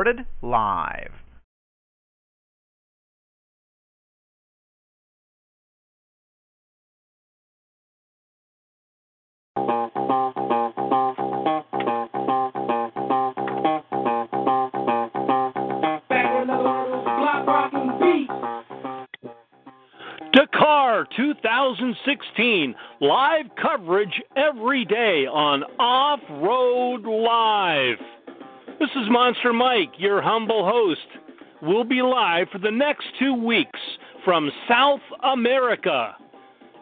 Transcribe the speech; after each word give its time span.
Recorded 0.00 0.24
live. 0.40 1.12
Dakar 20.32 21.06
2016 21.14 22.74
live 23.02 23.44
coverage 23.60 24.08
every 24.34 24.86
day 24.86 25.26
on 25.26 25.62
Off 25.78 26.20
Road 26.30 27.02
Live. 27.04 27.98
This 28.80 28.88
is 28.96 29.10
Monster 29.10 29.52
Mike, 29.52 29.92
your 29.98 30.22
humble 30.22 30.64
host. 30.64 31.06
We'll 31.60 31.84
be 31.84 32.00
live 32.00 32.48
for 32.50 32.56
the 32.56 32.70
next 32.70 33.04
two 33.18 33.34
weeks 33.34 33.78
from 34.24 34.50
South 34.66 35.02
America 35.22 36.16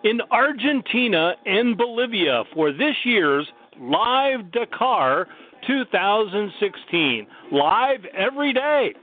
in 0.05 0.21
Argentina 0.31 1.33
and 1.45 1.77
Bolivia 1.77 2.45
for 2.55 2.71
this 2.71 2.95
year's 3.03 3.49
Live 3.81 4.53
Dakar 4.53 5.27
2016. 5.67 7.27
Live 7.51 8.05
every 8.17 8.53
day 8.53 8.95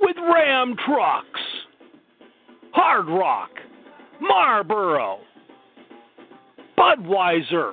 with 0.00 0.16
Ram 0.32 0.76
trucks. 0.86 1.40
Hard 2.70 3.08
Rock, 3.08 3.50
Marlboro, 4.20 5.18
Budweiser, 6.78 7.72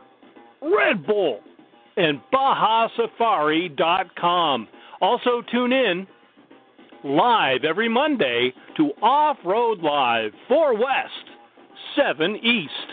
Red 0.59 1.05
Bull, 1.05 1.41
and 1.97 2.21
BajaSafari.com. 2.33 4.67
Also, 5.01 5.41
tune 5.51 5.73
in 5.73 6.07
live 7.03 7.65
every 7.65 7.89
Monday 7.89 8.53
to 8.77 8.91
Off 9.01 9.37
Road 9.43 9.79
Live, 9.79 10.31
4 10.47 10.75
West, 10.75 11.25
7 11.95 12.37
East. 12.37 12.92